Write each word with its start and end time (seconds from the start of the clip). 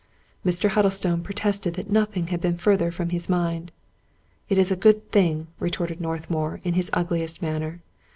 Mr. 0.43 0.69
Huddlestone 0.69 1.21
protested 1.21 1.75
that 1.75 1.91
nothing 1.91 2.25
had 2.29 2.41
been 2.41 2.57
further 2.57 2.89
from 2.89 3.09
his 3.09 3.29
mind." 3.29 3.71
It 4.49 4.57
is 4.57 4.71
a 4.71 4.75
good 4.75 5.11
thing," 5.11 5.45
retorted 5.59 6.01
Northmour 6.01 6.59
in 6.63 6.73
his 6.73 6.89
ugliest 6.91 7.43
manner. 7.43 7.81